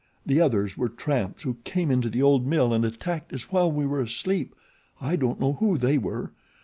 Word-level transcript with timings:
The 0.25 0.41
others 0.41 0.79
were 0.79 0.89
tramps 0.89 1.43
who 1.43 1.57
came 1.63 1.91
into 1.91 2.09
the 2.09 2.23
old 2.23 2.43
mill 2.47 2.73
and 2.73 2.83
attacked 2.83 3.31
us 3.33 3.51
while 3.51 3.71
we 3.71 3.85
were 3.85 4.01
asleep. 4.01 4.55
I 4.99 5.15
don't 5.15 5.39
know 5.39 5.53
who 5.53 5.77
they 5.77 5.99
were. 5.99 6.31